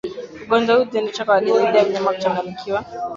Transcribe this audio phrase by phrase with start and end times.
[0.43, 2.85] Ugonjwa huu hujidhihirisha kwa dalili ya mnyama kuchanganyikiwa